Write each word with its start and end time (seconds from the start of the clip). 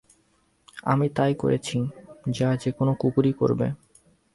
আমি 0.83 1.07
তাই 1.09 1.33
করেছি 1.35 1.77
যা 2.29 2.49
যেকোনো 2.55 2.91
কুকুরই 2.93 3.33
করবে। 3.33 3.67